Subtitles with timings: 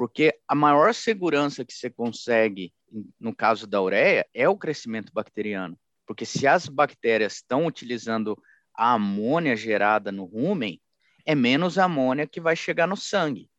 [0.00, 2.72] Porque a maior segurança que você consegue,
[3.20, 5.78] no caso da ureia, é o crescimento bacteriano.
[6.06, 8.34] Porque se as bactérias estão utilizando
[8.74, 10.80] a amônia gerada no rumen,
[11.26, 13.50] é menos amônia que vai chegar no sangue.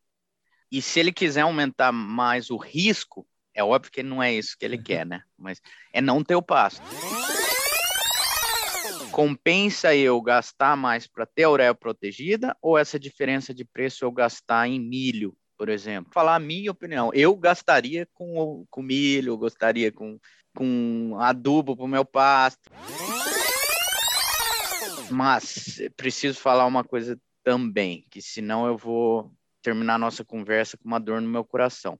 [0.72, 3.24] E se ele quiser aumentar mais o risco,
[3.54, 4.84] é óbvio que não é isso que ele uhum.
[4.84, 5.22] quer, né?
[5.38, 5.62] Mas
[5.94, 6.82] é não ter o pasto.
[9.12, 14.12] Compensa eu gastar mais para ter a ureia protegida ou essa diferença de preço eu
[14.12, 16.12] gastar em milho, por exemplo?
[16.12, 20.20] Falar a minha opinião, eu gastaria com, com milho, gostaria com,
[20.56, 22.72] com adubo para o meu pasto.
[25.12, 31.00] Mas preciso falar uma coisa também, que senão eu vou terminar nossa conversa com uma
[31.00, 32.00] dor no meu coração.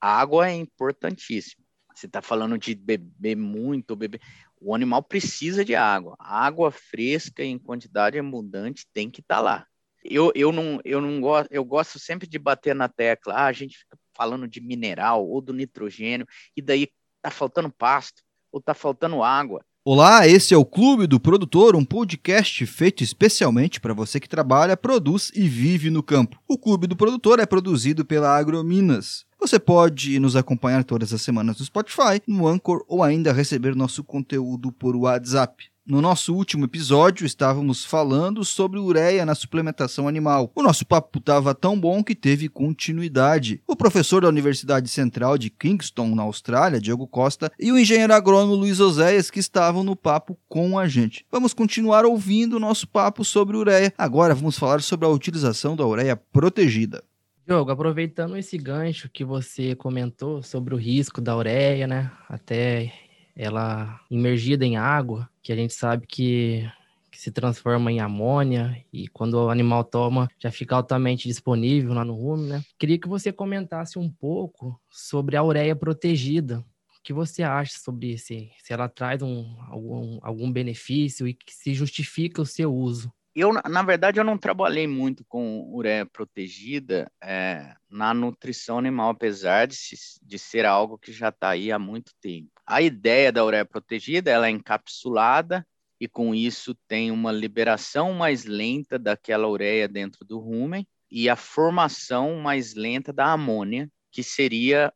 [0.00, 1.62] Água é importantíssima.
[1.94, 4.22] Você está falando de beber muito, beber.
[4.58, 6.16] O animal precisa de água.
[6.18, 9.66] água fresca em quantidade abundante tem que estar tá lá.
[10.10, 13.34] Eu, eu não, eu não gosto, eu gosto sempre de bater na tecla.
[13.34, 16.88] Ah, a gente fica falando de mineral ou do nitrogênio, e daí
[17.22, 19.64] tá faltando pasto, ou tá faltando água.
[19.84, 24.76] Olá, esse é o Clube do Produtor, um podcast feito especialmente para você que trabalha,
[24.76, 26.40] produz e vive no campo.
[26.48, 29.24] O Clube do Produtor é produzido pela Agrominas.
[29.38, 34.02] Você pode nos acompanhar todas as semanas no Spotify, no Anchor ou ainda receber nosso
[34.02, 35.70] conteúdo por WhatsApp.
[35.88, 40.50] No nosso último episódio, estávamos falando sobre ureia na suplementação animal.
[40.52, 43.62] O nosso papo estava tão bom que teve continuidade.
[43.68, 48.56] O professor da Universidade Central de Kingston, na Austrália, Diego Costa, e o engenheiro agrônomo
[48.56, 51.24] Luiz Oséias, que estavam no papo com a gente.
[51.30, 53.94] Vamos continuar ouvindo o nosso papo sobre ureia.
[53.96, 57.00] Agora vamos falar sobre a utilização da ureia protegida.
[57.46, 62.10] Diogo, aproveitando esse gancho que você comentou sobre o risco da ureia, né?
[62.28, 62.92] Até
[63.36, 66.68] ela imergida em água, que a gente sabe que,
[67.10, 72.04] que se transforma em amônia e quando o animal toma já fica altamente disponível lá
[72.04, 72.64] no rumo, né?
[72.78, 76.64] Queria que você comentasse um pouco sobre a ureia protegida.
[76.98, 78.28] O que você acha sobre isso?
[78.28, 83.12] Se ela traz um, algum, algum benefício e que se justifica o seu uso?
[83.38, 89.66] Eu, na verdade, eu não trabalhei muito com ureia protegida é, na nutrição animal, apesar
[89.66, 89.76] de,
[90.22, 92.50] de ser algo que já está aí há muito tempo.
[92.66, 95.66] A ideia da ureia protegida ela é encapsulada
[96.00, 101.36] e com isso tem uma liberação mais lenta daquela ureia dentro do rumen e a
[101.36, 104.90] formação mais lenta da amônia, que seria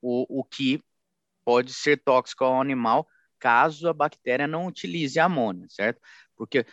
[0.00, 0.80] o, o que
[1.44, 3.06] pode ser tóxico ao animal
[3.44, 6.00] caso a bactéria não utilize a amônia, certo?
[6.34, 6.64] Porque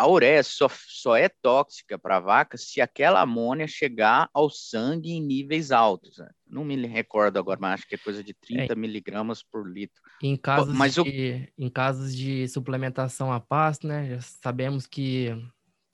[0.00, 5.10] a ureia só, só é tóxica para a vaca se aquela amônia chegar ao sangue
[5.10, 6.16] em níveis altos.
[6.16, 6.30] Né?
[6.48, 8.76] Não me recordo agora, mas acho que é coisa de 30 é.
[8.76, 10.00] miligramas por litro.
[10.22, 11.62] Em casos, mas de, o...
[11.62, 15.36] em casos de suplementação a pasto, né, já sabemos que,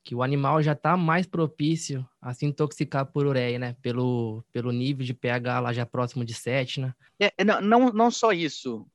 [0.04, 4.70] que o animal já está mais propício a se intoxicar por ureia, né, pelo, pelo
[4.70, 6.94] nível de pH lá já próximo de 7, né?
[7.18, 8.86] É, não, não, não só isso,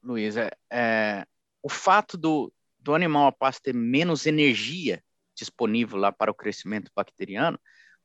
[0.00, 1.26] Luiz, é, é
[1.60, 2.52] o fato do,
[2.84, 5.02] do animal a pasto ter menos energia
[5.34, 7.58] disponível lá para o crescimento bacteriano,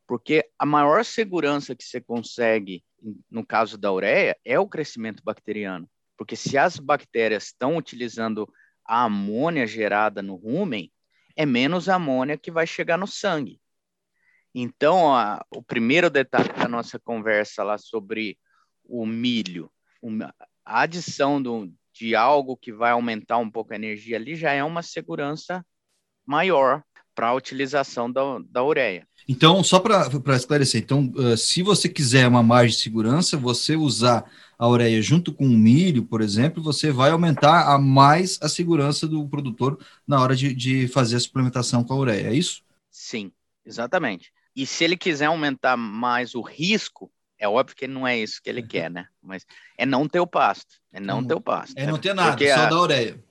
[0.08, 2.84] porque a maior segurança que você consegue,
[3.30, 5.88] no caso da ureia, é o crescimento bacteriano.
[6.18, 8.52] Porque se as bactérias estão utilizando
[8.84, 10.92] a amônia gerada no rumen,
[11.36, 13.62] é menos amônia que vai chegar no sangue.
[14.56, 15.14] Então,
[15.56, 18.40] o primeiro detalhe da nossa conversa lá sobre
[18.84, 19.72] o milho,
[20.66, 24.64] a adição do, de algo que vai aumentar um pouco a energia ali, já é
[24.64, 25.66] uma segurança
[26.26, 26.82] maior
[27.14, 29.06] para a utilização da, da ureia.
[29.28, 34.32] Então, só para esclarecer, então, uh, se você quiser uma margem de segurança, você usar
[34.58, 39.06] a ureia junto com o milho, por exemplo, você vai aumentar a mais a segurança
[39.06, 39.78] do produtor
[40.08, 42.64] na hora de, de fazer a suplementação com a ureia, é isso?
[42.90, 43.30] Sim,
[43.66, 44.32] exatamente.
[44.56, 48.50] E se ele quiser aumentar mais o risco, é óbvio que não é isso que
[48.50, 48.68] ele uhum.
[48.68, 49.08] quer, né?
[49.22, 49.46] Mas
[49.78, 50.76] é não ter o pasto.
[50.92, 51.74] É não ter o pasto.
[51.78, 53.24] É não ter nada, Porque só a, da ureia.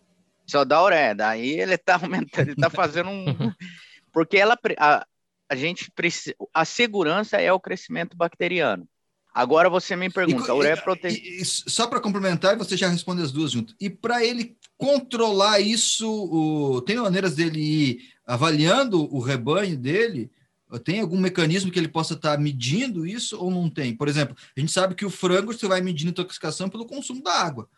[0.47, 1.15] Só da ureia.
[1.15, 3.25] Daí ele tá aumentando, ele tá fazendo um.
[4.11, 5.07] Porque ela, a,
[5.49, 6.35] a gente precisa.
[6.55, 8.89] A segurança é o crescimento bacteriano.
[9.35, 11.45] Agora você me pergunta, e, a ureia protegida.
[11.45, 13.75] Só para complementar, você já responde as duas junto.
[13.79, 20.31] E para ele controlar isso, o, tem maneiras dele ir avaliando o rebanho dele
[20.85, 23.95] tem algum mecanismo que ele possa estar tá medindo isso ou não tem?
[23.95, 27.33] Por exemplo, a gente sabe que o frango você vai medindo intoxicação pelo consumo da
[27.33, 27.69] água.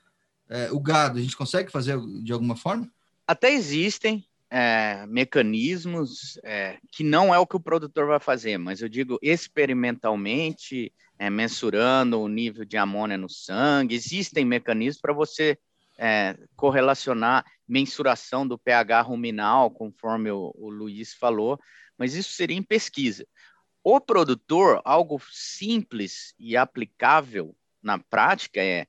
[0.49, 2.91] É, o gado, a gente consegue fazer de alguma forma?
[3.27, 8.83] Até existem é, mecanismos é, que não é o que o produtor vai fazer, mas
[8.83, 15.57] eu digo experimentalmente, é, mensurando o nível de amônia no sangue, existem mecanismos para você
[15.97, 21.61] é, correlacionar mensuração do pH ruminal, conforme o, o Luiz falou,
[22.01, 23.27] mas isso seria em pesquisa.
[23.85, 28.87] O produtor, algo simples e aplicável na prática é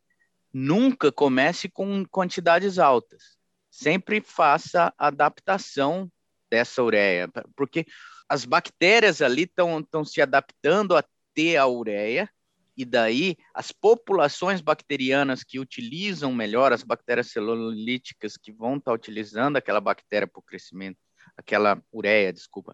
[0.54, 3.38] nunca comece com quantidades altas.
[3.70, 6.10] Sempre faça adaptação
[6.50, 7.86] dessa ureia, porque
[8.30, 11.04] as bactérias ali estão se adaptando a
[11.34, 12.30] ter a ureia,
[12.78, 18.96] e daí as populações bacterianas que utilizam melhor as bactérias celulíticas que vão estar tá
[18.96, 20.98] utilizando aquela bactéria para o crescimento,
[21.36, 22.74] aquela ureia, desculpa.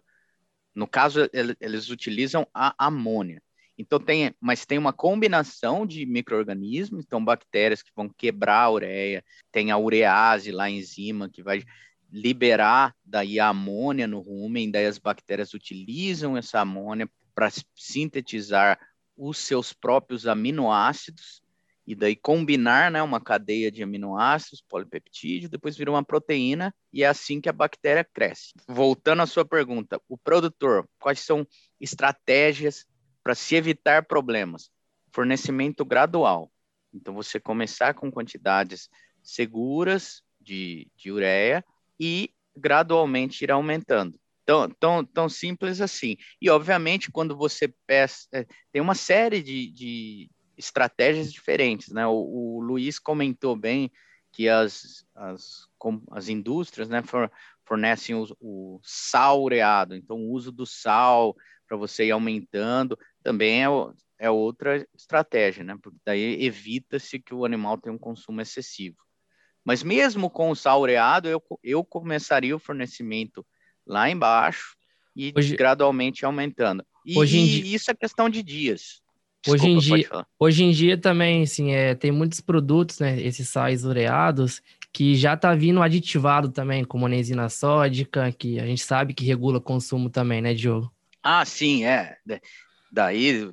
[0.78, 1.28] No caso,
[1.60, 3.42] eles utilizam a amônia.
[3.76, 9.24] Então tem, mas tem uma combinação de micro-organismos, então bactérias que vão quebrar a ureia,
[9.50, 11.64] tem a urease lá, a enzima que vai
[12.12, 18.78] liberar daí a amônia no rumen, daí as bactérias utilizam essa amônia para sintetizar
[19.16, 21.42] os seus próprios aminoácidos
[21.88, 27.06] e daí combinar né, uma cadeia de aminoácidos, polipeptídeo, depois vira uma proteína e é
[27.06, 28.52] assim que a bactéria cresce.
[28.68, 31.46] Voltando à sua pergunta, o produtor, quais são
[31.80, 32.84] estratégias
[33.24, 34.70] para se evitar problemas?
[35.14, 36.52] Fornecimento gradual.
[36.92, 38.90] Então, você começar com quantidades
[39.22, 41.64] seguras de, de ureia
[41.98, 44.20] e gradualmente ir aumentando.
[44.44, 46.18] Tão, tão, tão simples assim.
[46.38, 48.28] E, obviamente, quando você peça.
[48.30, 52.06] É, tem uma série de, de estratégias diferentes, né?
[52.06, 53.90] O, o Luiz comentou bem
[54.32, 55.66] que as, as,
[56.10, 57.02] as indústrias né,
[57.64, 61.34] fornecem o, o sal ureado, então o uso do sal
[61.66, 63.68] para você ir aumentando também é,
[64.18, 65.76] é outra estratégia, né?
[65.80, 68.96] Porque daí evita-se que o animal tenha um consumo excessivo.
[69.64, 73.46] Mas mesmo com o sal ureado, eu, eu começaria o fornecimento
[73.86, 74.76] lá embaixo
[75.14, 76.84] e hoje, gradualmente aumentando.
[77.04, 79.02] E, hoje dia, isso é questão de dias.
[79.44, 83.48] Desculpa, hoje, em dia, hoje em dia também, assim, é, tem muitos produtos, né, esses
[83.48, 84.60] sais ureados,
[84.92, 89.58] que já tá vindo aditivado também, como a sódica, que a gente sabe que regula
[89.58, 90.92] o consumo também, né, Diogo?
[91.22, 92.16] Ah, sim, é.
[92.90, 93.48] Daí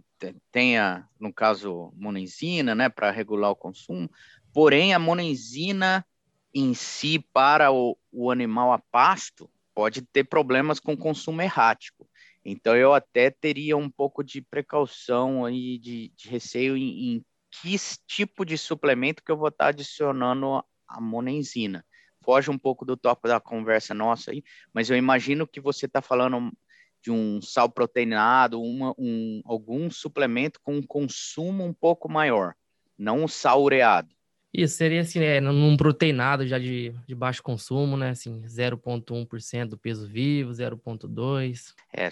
[0.51, 4.09] tem, a, no caso, monenzina, né, para regular o consumo.
[4.53, 6.05] Porém, a monenzina
[6.53, 12.07] em si, para o, o animal a pasto, pode ter problemas com consumo errático.
[12.45, 17.75] Então, eu até teria um pouco de precaução aí, de, de receio em, em, que
[18.07, 21.83] tipo de suplemento que eu vou estar adicionando a monenzina.
[22.23, 26.01] Foge um pouco do topo da conversa nossa aí, mas eu imagino que você está
[26.01, 26.51] falando
[27.01, 32.55] de um sal proteinado, uma, um, algum suplemento com um consumo um pouco maior,
[32.97, 34.14] não um sal ureado.
[34.57, 38.11] Isso seria assim, é, num proteinado já de, de baixo consumo, né?
[38.11, 41.73] Assim, 0,1% do peso vivo, 0,2%.
[41.93, 42.09] É,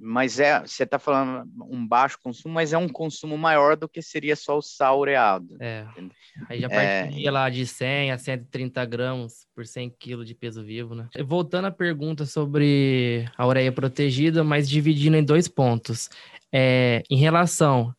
[0.00, 4.02] mas é, você está falando um baixo consumo, mas é um consumo maior do que
[4.02, 5.56] seria só o sal ureado.
[5.60, 5.84] É.
[6.48, 7.30] Aí já partiria é...
[7.30, 11.08] lá de 100 a 130 gramas por 100 quilos de peso vivo, né?
[11.24, 16.10] Voltando à pergunta sobre a ureia protegida, mas dividindo em dois pontos.
[16.52, 17.94] É, em relação,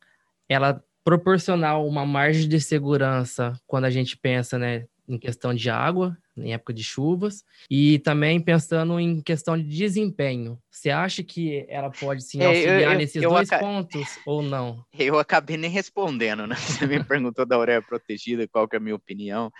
[0.48, 6.18] ela proporcionar uma margem de segurança quando a gente pensa, né, em questão de água,
[6.36, 10.58] em época de chuvas, e também pensando em questão de desempenho.
[10.68, 14.84] Você acha que ela pode sim auxiliar eu, eu, nesses eu dois pontos ou não?
[14.98, 16.56] Eu acabei nem respondendo, né?
[16.56, 19.52] Você me perguntou da ureia protegida, qual que é a minha opinião.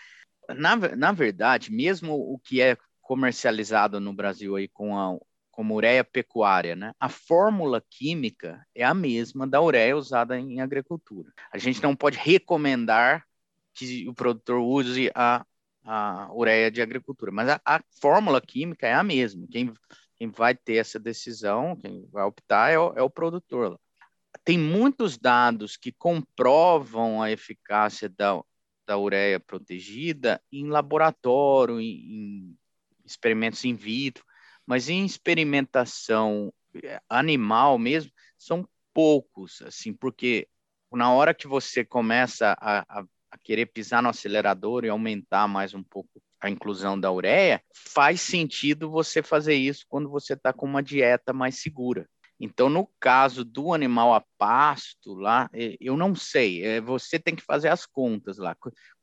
[0.49, 5.17] Na, na verdade, mesmo o que é comercializado no Brasil aí com a,
[5.57, 6.93] como ureia pecuária, né?
[7.01, 11.33] A fórmula química é a mesma da ureia usada em agricultura.
[11.51, 13.25] A gente não pode recomendar
[13.73, 15.47] que o produtor use a,
[15.83, 19.47] a ureia de agricultura, mas a, a fórmula química é a mesma.
[19.51, 19.73] Quem,
[20.17, 23.81] quem vai ter essa decisão, quem vai optar é o, é o produtor.
[24.45, 28.43] Tem muitos dados que comprovam a eficácia da,
[28.87, 32.59] da ureia protegida em laboratório, em, em
[33.07, 34.23] experimentos in vitro,
[34.67, 40.49] mas em experimentação eh, animal mesmo, são poucos, assim, porque
[40.93, 45.75] na hora que você começa a, a a querer pisar no acelerador e aumentar mais
[45.75, 50.67] um pouco a inclusão da ureia, faz sentido você fazer isso quando você está com
[50.67, 52.09] uma dieta mais segura.
[52.39, 55.49] Então, no caso do animal a pasto, lá,
[55.81, 58.55] eu não sei, é, você tem que fazer as contas lá.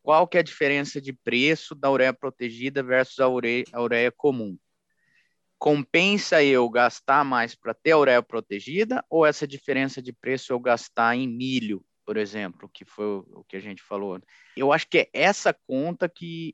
[0.03, 4.11] Qual que é a diferença de preço da ureia protegida versus a ureia, a ureia
[4.11, 4.55] comum?
[5.63, 10.59] Compensa eu gastar mais para ter a ureia protegida ou essa diferença de preço eu
[10.59, 14.21] gastar em milho por exemplo, que foi o que a gente falou.
[14.57, 16.53] Eu acho que é essa conta que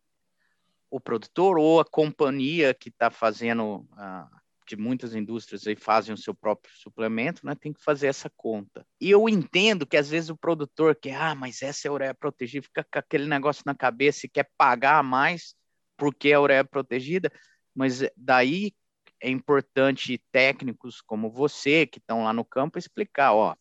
[0.90, 6.18] o produtor ou a companhia que está fazendo, uh, de muitas indústrias aí fazem o
[6.18, 8.86] seu próprio suplemento, né, tem que fazer essa conta.
[9.00, 12.14] E eu entendo que às vezes o produtor quer, ah, mas essa é a ureia
[12.14, 15.56] protegida, fica com aquele negócio na cabeça e quer pagar mais
[15.98, 17.32] porque é a ureia protegida,
[17.76, 18.72] mas daí
[19.22, 23.56] é importante técnicos como você, que estão lá no campo, explicar, ó,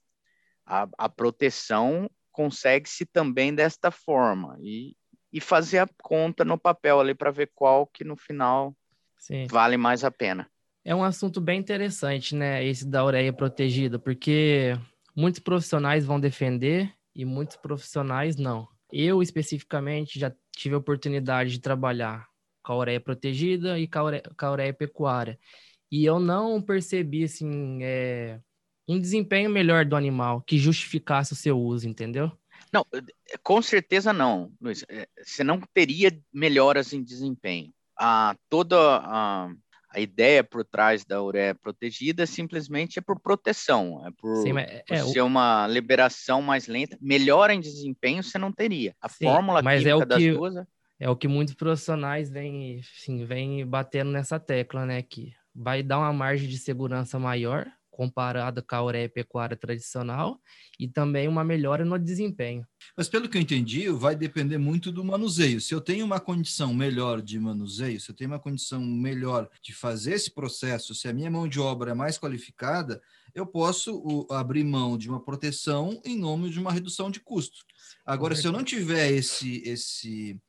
[0.64, 4.94] a, a proteção consegue-se também desta forma, e,
[5.32, 8.76] e fazer a conta no papel ali para ver qual que no final
[9.18, 9.46] Sim.
[9.50, 10.48] vale mais a pena.
[10.84, 14.78] É um assunto bem interessante, né, esse da ureia protegida, porque
[15.14, 18.68] muitos profissionais vão defender e muitos profissionais não.
[18.90, 22.26] Eu, especificamente, já tive a oportunidade de trabalhar
[22.68, 25.38] com a ureia protegida e com a ureia, com a ureia pecuária.
[25.90, 28.38] E eu não percebi, assim, é,
[28.86, 32.30] um desempenho melhor do animal que justificasse o seu uso, entendeu?
[32.70, 32.84] Não,
[33.42, 34.84] com certeza não, Luiz.
[34.90, 37.72] É, você não teria melhoras em desempenho.
[37.98, 39.50] A, toda a,
[39.88, 44.84] a ideia por trás da ureia protegida simplesmente é por proteção, é por, Sim, é,
[44.86, 45.26] por é, ser o...
[45.26, 46.98] uma liberação mais lenta.
[47.00, 48.94] Melhora em desempenho você não teria.
[49.00, 50.54] A Sim, fórmula mas é química é o das que, duas...
[51.00, 55.02] É o que muitos profissionais vêm, sim, vêm batendo nessa tecla, né?
[55.02, 57.66] Que vai dar uma margem de segurança maior
[57.98, 60.40] comparada com a ureia pecuária tradicional
[60.78, 62.64] e também uma melhora no desempenho.
[62.96, 65.60] Mas pelo que eu entendi, vai depender muito do manuseio.
[65.60, 69.74] Se eu tenho uma condição melhor de manuseio, se eu tenho uma condição melhor de
[69.74, 73.02] fazer esse processo, se a minha mão de obra é mais qualificada,
[73.34, 77.64] eu posso abrir mão de uma proteção em nome de uma redução de custo.
[78.06, 80.40] Agora, se eu não tiver esse esse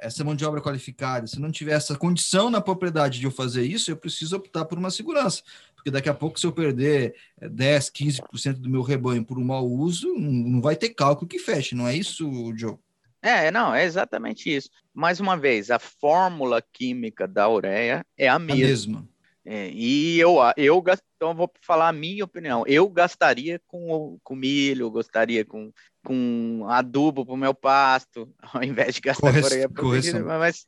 [0.00, 3.64] essa mão de obra qualificada, se não tiver essa condição na propriedade de eu fazer
[3.64, 5.42] isso, eu preciso optar por uma segurança.
[5.74, 9.44] Porque daqui a pouco, se eu perder 10, é, 15% do meu rebanho por um
[9.44, 12.76] mau uso, não vai ter cálculo que feche, não é isso, Joe?
[13.22, 14.70] É, não, é exatamente isso.
[14.92, 18.64] Mais uma vez, a fórmula química da ureia é a mesma.
[18.64, 19.08] A mesma.
[19.44, 20.82] É, e eu, eu
[21.16, 22.64] então vou falar a minha opinião.
[22.66, 25.72] Eu gastaria com, com milho, gostaria com,
[26.04, 30.64] com adubo para o meu pasto, ao invés de gastar Corre com ureia mas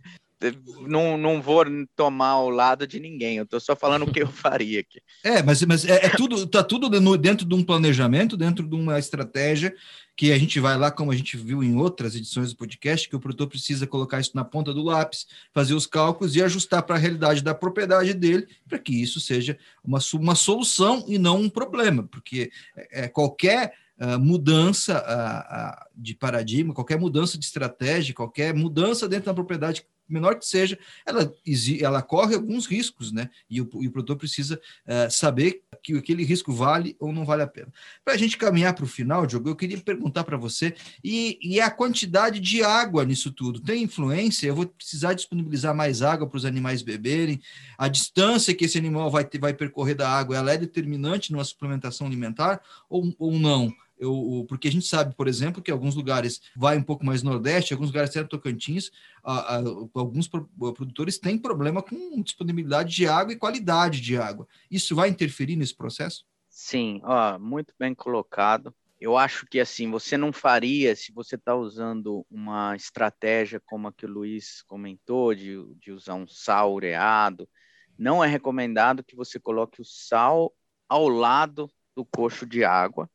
[0.86, 1.64] não, não vou
[1.94, 5.00] tomar o lado de ninguém, eu estou só falando o que eu faria aqui.
[5.22, 8.98] É, mas, mas é, é tudo, tá tudo dentro de um planejamento, dentro de uma
[8.98, 9.74] estratégia
[10.16, 13.16] que a gente vai lá, como a gente viu em outras edições do podcast, que
[13.16, 16.96] o produtor precisa colocar isso na ponta do lápis, fazer os cálculos e ajustar para
[16.96, 21.48] a realidade da propriedade dele, para que isso seja uma, uma solução e não um
[21.48, 28.14] problema, porque é, é qualquer Uh, mudança uh, uh, de paradigma, qualquer mudança de estratégia,
[28.14, 31.32] qualquer mudança dentro da propriedade menor que seja, ela,
[31.80, 33.30] ela corre alguns riscos, né?
[33.48, 37.42] E o, e o produtor precisa uh, saber que aquele risco vale ou não vale
[37.42, 37.72] a pena.
[38.04, 41.60] Para a gente caminhar para o final, Diogo, eu queria perguntar para você, e, e
[41.60, 43.60] a quantidade de água nisso tudo?
[43.60, 44.46] Tem influência?
[44.46, 47.40] Eu vou precisar disponibilizar mais água para os animais beberem?
[47.76, 51.44] A distância que esse animal vai, ter, vai percorrer da água, ela é determinante numa
[51.44, 53.72] suplementação alimentar ou, ou não?
[54.02, 57.72] Eu, porque a gente sabe, por exemplo, que alguns lugares vai um pouco mais nordeste,
[57.72, 58.90] alguns lugares até Tocantins,
[59.22, 59.62] a, a,
[59.94, 64.48] alguns produtores têm problema com disponibilidade de água e qualidade de água.
[64.68, 66.24] Isso vai interferir nesse processo?
[66.48, 68.74] Sim, ó, muito bem colocado.
[69.00, 73.92] Eu acho que assim, você não faria se você está usando uma estratégia como a
[73.92, 77.48] que o Luiz comentou, de, de usar um sal ureado.
[77.96, 80.52] Não é recomendado que você coloque o sal
[80.88, 83.08] ao lado do coxo de água,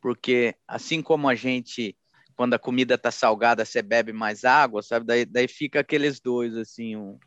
[0.00, 1.96] porque assim como a gente,
[2.36, 5.06] quando a comida está salgada, você bebe mais água, sabe?
[5.06, 7.18] Daí, daí fica aqueles dois, assim, um,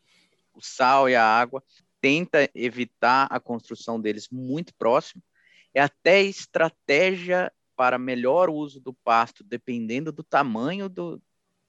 [0.53, 1.63] o sal e a água.
[1.99, 5.21] Tenta evitar a construção deles muito próximo.
[5.73, 11.21] É até estratégia para melhor uso do pasto, dependendo do tamanho do,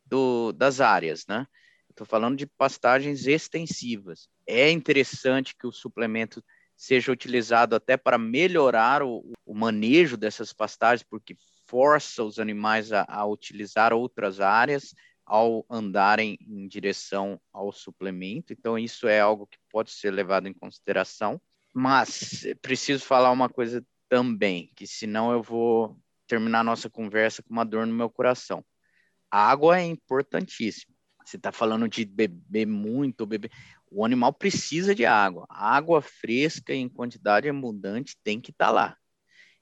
[0.05, 1.47] do das áreas, né?
[1.89, 4.29] Estou falando de pastagens extensivas.
[4.47, 6.43] É interessante que o suplemento
[6.83, 11.37] seja utilizado até para melhorar o, o manejo dessas pastagens, porque
[11.69, 14.93] força os animais a, a utilizar outras áreas
[15.25, 18.53] ao andarem em direção ao suplemento.
[18.53, 21.41] Então, isso é algo que pode ser levado em consideração.
[21.73, 25.97] Mas preciso falar uma coisa também, que senão eu vou
[26.27, 28.65] terminar nossa conversa com uma dor no meu coração.
[29.31, 30.92] A água é importantíssima.
[31.33, 33.51] Você está falando de beber muito, beber.
[33.91, 35.47] O animal precisa de água.
[35.49, 38.97] água fresca em quantidade abundante tem que estar tá lá.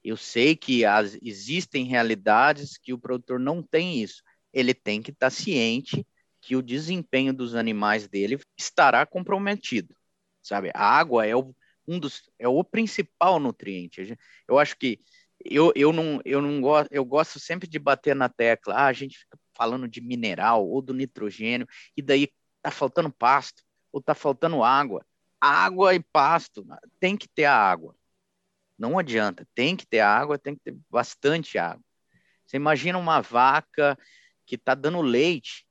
[0.03, 4.21] Eu sei que as, existem realidades que o produtor não tem isso.
[4.53, 6.05] Ele tem que estar tá ciente
[6.41, 9.95] que o desempenho dos animais dele estará comprometido.
[10.43, 10.73] Sabe?
[10.75, 11.55] A água é o,
[11.87, 14.19] um dos, é o principal nutriente.
[14.49, 14.99] Eu acho que
[15.45, 18.75] eu, eu não, eu não gosto, eu gosto sempre de bater na tecla.
[18.75, 23.63] Ah, a gente fica falando de mineral ou do nitrogênio, e daí tá faltando pasto
[23.93, 25.05] ou está faltando água.
[25.39, 26.67] Água e pasto,
[26.99, 27.95] tem que ter a água.
[28.79, 31.85] Não adianta, tem que ter água, tem que ter bastante água.
[32.47, 33.99] Você imagina uma vaca
[34.47, 35.67] que está dando leite,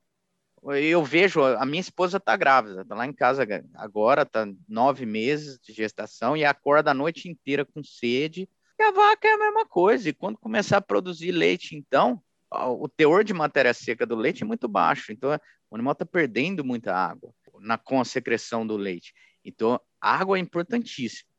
[0.62, 3.44] eu vejo, a minha esposa está grávida, está lá em casa
[3.74, 8.48] agora, está nove meses de gestação e acorda a noite inteira com sede.
[8.78, 10.08] E a vaca é a mesma coisa.
[10.08, 14.46] E quando começar a produzir leite, então, o teor de matéria seca do leite é
[14.46, 15.12] muito baixo.
[15.12, 15.30] Então,
[15.70, 19.14] o animal está perdendo muita água na, com a secreção do leite.
[19.44, 21.30] Então, água é importantíssima.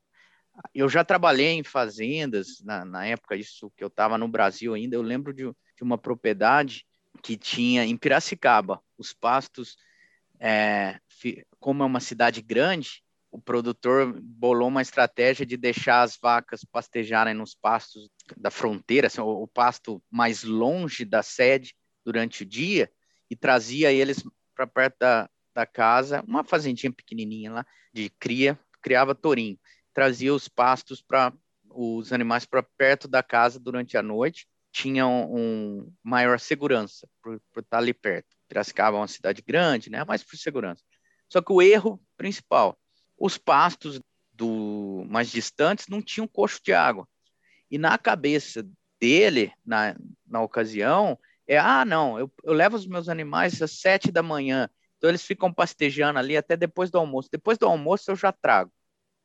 [0.74, 4.96] Eu já trabalhei em fazendas, na, na época isso que eu estava no Brasil ainda,
[4.96, 6.86] eu lembro de, de uma propriedade
[7.24, 9.78] que tinha em Piracicaba, os pastos,
[10.40, 11.00] é,
[11.60, 17.34] como é uma cidade grande, o produtor bolou uma estratégia de deixar as vacas pastejarem
[17.34, 21.74] nos pastos da fronteira, assim, o, o, pasto mais longe da sede
[22.04, 22.92] durante o dia,
[23.30, 24.22] e trazia eles
[24.54, 29.58] para perto da, da casa, uma fazendinha pequenininha lá, de cria, criava tourinho.
[29.94, 31.34] Trazia os pastos para
[31.70, 37.62] os animais para perto da casa durante a noite, tinham um maior segurança por, por
[37.62, 38.28] estar ali perto.
[38.48, 40.04] Piracicaba é uma cidade grande, né?
[40.06, 40.84] Mas por segurança.
[41.30, 42.78] Só que o erro principal,
[43.22, 44.02] os pastos
[44.34, 47.08] do mais distantes não tinham coxo de água.
[47.70, 48.68] E na cabeça
[49.00, 54.12] dele, na, na ocasião, é, ah, não, eu, eu levo os meus animais às sete
[54.12, 57.30] da manhã, então eles ficam pastejando ali até depois do almoço.
[57.32, 58.72] Depois do almoço eu já trago.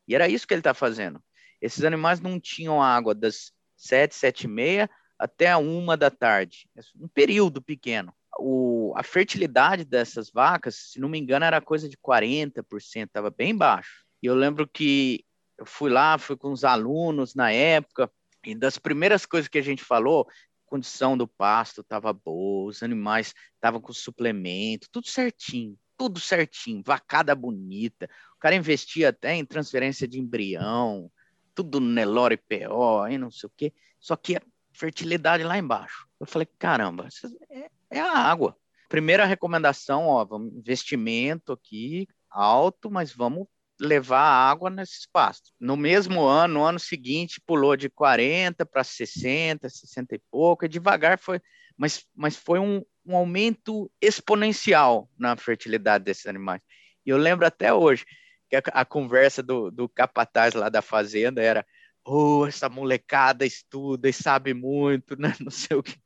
[0.07, 1.23] E era isso que ele está fazendo.
[1.61, 7.09] Esses animais não tinham água das sete, sete e meia até uma da tarde, um
[7.09, 8.15] período pequeno.
[8.39, 13.57] O, a fertilidade dessas vacas, se não me engano, era coisa de 40%, estava bem
[13.57, 14.05] baixo.
[14.23, 15.25] E eu lembro que
[15.59, 18.11] eu fui lá, fui com os alunos na época,
[18.45, 20.29] e das primeiras coisas que a gente falou,
[20.67, 27.35] condição do pasto estava boa, os animais estavam com suplemento, tudo certinho, tudo certinho, vacada
[27.35, 28.09] bonita.
[28.37, 31.11] O cara investia até em transferência de embrião,
[31.55, 33.73] tudo Nelore PO, e não sei o quê.
[33.99, 34.39] Só que
[34.73, 36.07] fertilidade lá embaixo.
[36.21, 37.09] Eu falei, caramba,
[37.51, 38.57] é, é a água.
[38.89, 43.47] Primeira recomendação, ó, investimento aqui alto, mas vamos
[43.81, 45.53] levar água nesses pastos.
[45.61, 50.69] No mesmo ano, no ano seguinte, pulou de 40 para 60, 60 e pouco, e
[50.69, 51.41] devagar foi,
[51.77, 56.63] mas, mas foi um, um aumento exponencial na fertilidade desses animais.
[57.05, 58.05] E eu lembro até hoje
[58.49, 61.67] que a, a conversa do, do capataz lá da fazenda era
[62.07, 65.35] oh, essa molecada estuda e sabe muito, né?
[65.41, 65.97] Não sei o que.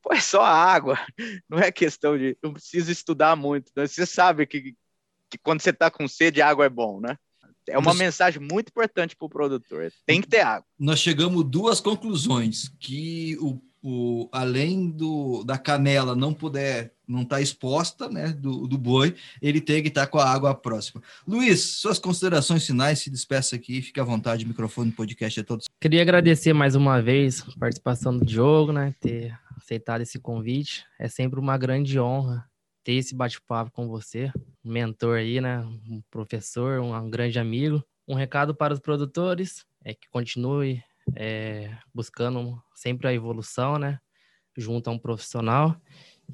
[0.00, 0.98] Pô, é só água,
[1.48, 2.36] não é questão de.
[2.42, 3.70] Não precisa estudar muito.
[3.76, 3.86] Né?
[3.86, 4.74] Você sabe que,
[5.28, 7.18] que quando você está com sede, água é bom, né?
[7.68, 7.98] É uma Nós...
[7.98, 9.92] mensagem muito importante para o produtor.
[10.06, 10.66] Tem que ter água.
[10.78, 17.36] Nós chegamos duas conclusões: que o o, além do, da canela não puder, não estar
[17.36, 21.02] tá exposta, né, do, do boi, ele tem que estar tá com a água próxima.
[21.26, 25.42] Luiz, suas considerações finais, se despeça aqui, fica à vontade, o microfone do podcast é
[25.42, 25.66] todos.
[25.80, 30.84] Queria agradecer mais uma vez a participação do Diogo, né, ter aceitado esse convite.
[30.98, 32.44] É sempre uma grande honra
[32.82, 34.32] ter esse bate-papo com você,
[34.64, 37.82] um mentor aí, né, um professor, um, um grande amigo.
[38.06, 40.82] Um recado para os produtores é que continue
[41.16, 43.98] é, buscando sempre a evolução, né?
[44.56, 45.76] Junto a um profissional,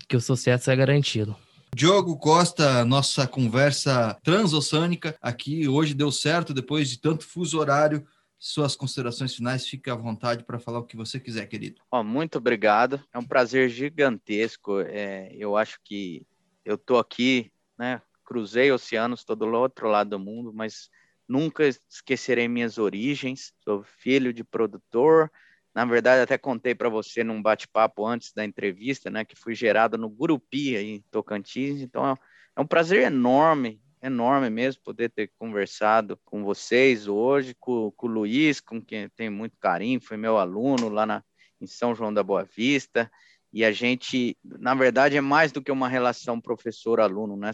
[0.08, 1.36] que o sucesso é garantido.
[1.74, 8.06] Diogo Costa, nossa conversa transoceânica aqui hoje deu certo depois de tanto fuso horário.
[8.38, 11.82] Suas considerações finais, fique à vontade para falar o que você quiser, querido.
[11.90, 14.80] Oh, muito obrigado, é um prazer gigantesco.
[14.80, 16.26] É, eu acho que
[16.64, 18.00] eu estou aqui, né?
[18.24, 20.90] Cruzei oceanos, estou do outro lado do mundo, mas
[21.28, 23.52] Nunca esquecerei minhas origens.
[23.64, 25.30] Sou filho de produtor.
[25.74, 29.98] Na verdade, até contei para você num bate-papo antes da entrevista, né, que fui gerado
[29.98, 31.82] no Gurupi, aí, em Tocantins.
[31.82, 32.14] Então, é,
[32.56, 38.10] é um prazer enorme, enorme mesmo, poder ter conversado com vocês hoje, com, com o
[38.10, 41.22] Luiz, com quem tenho muito carinho, foi meu aluno lá na,
[41.60, 43.10] em São João da Boa Vista.
[43.52, 47.52] E a gente, na verdade, é mais do que uma relação professor-aluno, né?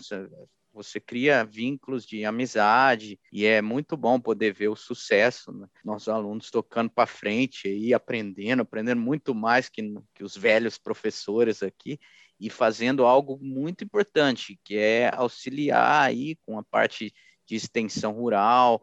[0.72, 5.66] Você cria vínculos de amizade e é muito bom poder ver o sucesso, né?
[5.84, 9.82] nossos alunos tocando para frente e aprendendo, aprendendo muito mais que,
[10.14, 11.98] que os velhos professores aqui
[12.40, 17.12] e fazendo algo muito importante, que é auxiliar aí com a parte
[17.46, 18.82] de extensão rural,